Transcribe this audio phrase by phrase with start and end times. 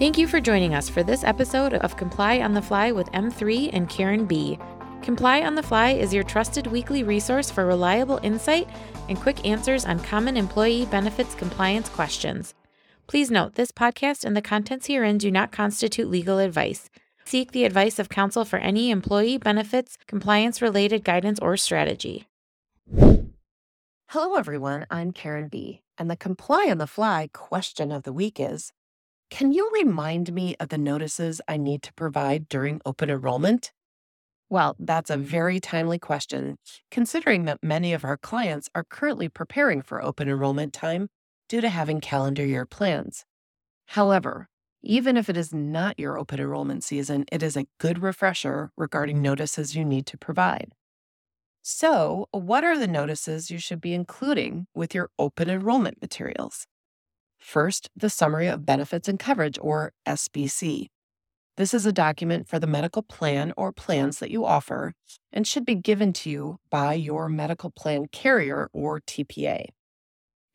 [0.00, 3.68] Thank you for joining us for this episode of Comply on the Fly with M3
[3.74, 4.58] and Karen B.
[5.02, 8.66] Comply on the Fly is your trusted weekly resource for reliable insight
[9.10, 12.54] and quick answers on common employee benefits compliance questions.
[13.08, 16.88] Please note this podcast and the contents herein do not constitute legal advice.
[17.26, 22.26] Seek the advice of counsel for any employee benefits, compliance related guidance, or strategy.
[24.08, 24.86] Hello, everyone.
[24.90, 25.82] I'm Karen B.
[25.98, 28.72] And the Comply on the Fly question of the week is
[29.30, 33.72] Can you remind me of the notices I need to provide during open enrollment?
[34.48, 35.22] Well, that's a mm-hmm.
[35.22, 36.58] very timely question,
[36.90, 41.08] considering that many of our clients are currently preparing for open enrollment time
[41.48, 43.24] due to having calendar year plans.
[43.86, 44.48] However,
[44.82, 49.22] even if it is not your open enrollment season, it is a good refresher regarding
[49.22, 50.72] notices you need to provide.
[51.62, 56.66] So, what are the notices you should be including with your open enrollment materials?
[57.40, 60.88] First, the Summary of Benefits and Coverage, or SBC.
[61.56, 64.94] This is a document for the medical plan or plans that you offer
[65.32, 69.66] and should be given to you by your medical plan carrier or TPA.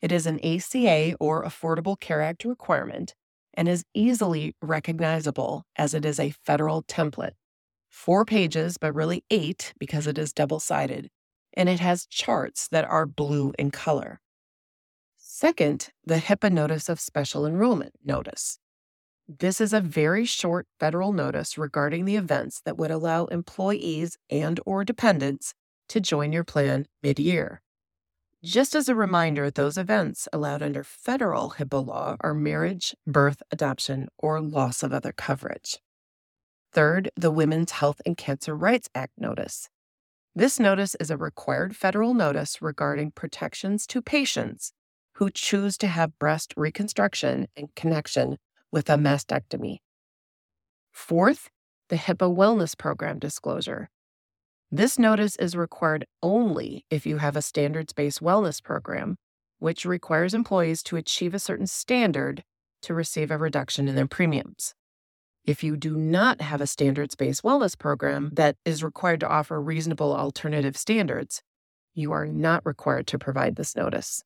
[0.00, 3.14] It is an ACA or Affordable Care Act requirement
[3.54, 7.32] and is easily recognizable as it is a federal template.
[7.88, 11.08] Four pages, but really eight because it is double sided,
[11.54, 14.20] and it has charts that are blue in color.
[15.38, 18.58] Second, the HIPAA Notice of Special Enrollment Notice.
[19.28, 24.58] This is a very short federal notice regarding the events that would allow employees and
[24.64, 25.52] or dependents
[25.90, 27.60] to join your plan mid-year.
[28.42, 34.08] Just as a reminder, those events allowed under federal HIPAA law are marriage, birth, adoption,
[34.16, 35.80] or loss of other coverage.
[36.72, 39.68] Third, the Women's Health and Cancer Rights Act notice.
[40.34, 44.72] This notice is a required federal notice regarding protections to patients
[45.16, 48.36] who choose to have breast reconstruction in connection
[48.70, 49.78] with a mastectomy.
[50.92, 51.48] Fourth,
[51.88, 53.88] the HIPAA Wellness Program disclosure.
[54.70, 59.16] This notice is required only if you have a standards based wellness program,
[59.58, 62.44] which requires employees to achieve a certain standard
[62.82, 64.74] to receive a reduction in their premiums.
[65.44, 69.62] If you do not have a standards based wellness program that is required to offer
[69.62, 71.42] reasonable alternative standards,
[71.94, 74.22] you are not required to provide this notice.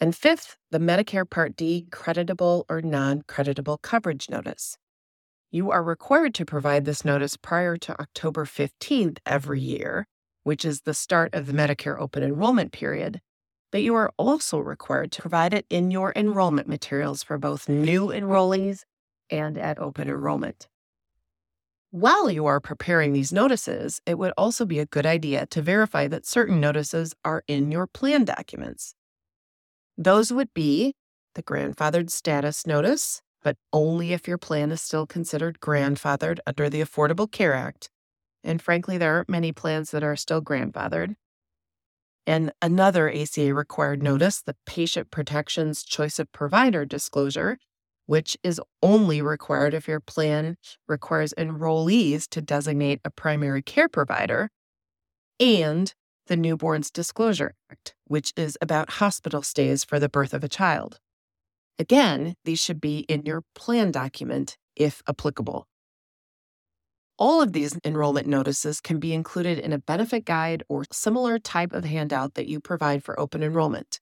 [0.00, 4.76] And fifth, the Medicare Part D creditable or non creditable coverage notice.
[5.50, 10.06] You are required to provide this notice prior to October 15th every year,
[10.44, 13.20] which is the start of the Medicare open enrollment period,
[13.70, 18.08] but you are also required to provide it in your enrollment materials for both new
[18.08, 18.84] enrollees
[19.30, 20.68] and at open enrollment.
[21.90, 26.08] While you are preparing these notices, it would also be a good idea to verify
[26.08, 28.94] that certain notices are in your plan documents.
[29.96, 30.94] Those would be
[31.34, 36.80] the grandfathered status notice, but only if your plan is still considered grandfathered under the
[36.82, 37.90] Affordable Care Act.
[38.44, 41.14] And frankly, there aren't many plans that are still grandfathered.
[42.26, 47.58] And another ACA required notice, the Patient Protections Choice of Provider disclosure,
[48.06, 54.50] which is only required if your plan requires enrollees to designate a primary care provider,
[55.40, 55.94] and
[56.26, 60.98] the Newborns Disclosure Act, which is about hospital stays for the birth of a child.
[61.78, 65.66] Again, these should be in your plan document if applicable.
[67.18, 71.72] All of these enrollment notices can be included in a benefit guide or similar type
[71.72, 74.00] of handout that you provide for open enrollment.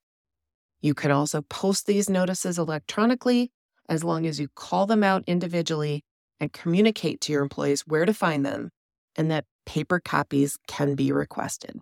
[0.81, 3.50] You can also post these notices electronically
[3.88, 6.02] as long as you call them out individually
[6.38, 8.70] and communicate to your employees where to find them
[9.16, 11.81] and that paper copies can be requested.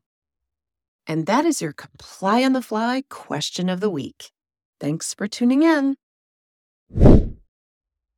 [1.09, 4.31] And that is your comply on the fly question of the week.
[4.79, 5.97] Thanks for tuning in.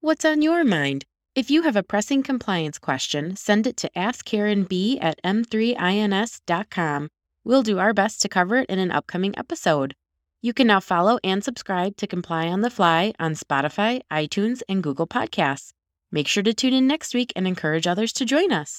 [0.00, 1.04] What's on your mind?
[1.36, 7.08] If you have a pressing compliance question, send it to askkarenb at m3ins.com.
[7.44, 9.94] We'll do our best to cover it in an upcoming episode.
[10.42, 14.82] You can now follow and subscribe to Comply on the Fly on Spotify, iTunes, and
[14.82, 15.72] Google Podcasts.
[16.10, 18.78] Make sure to tune in next week and encourage others to join us.